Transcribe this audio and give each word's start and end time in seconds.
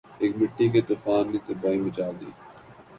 ایک 0.21 0.31
مٹی 0.39 0.65
کے 0.73 0.81
طوفان 0.87 1.23
نے 1.31 1.39
تباہی 1.45 1.77
مچا 1.85 2.07
دی 2.17 2.29